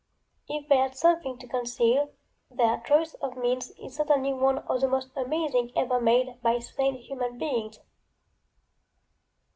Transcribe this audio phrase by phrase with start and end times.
[0.49, 2.09] If they had something to conceal,
[2.49, 6.95] their choice of means is certainly one of the most amazing ever made by sane
[6.95, 7.77] human beings.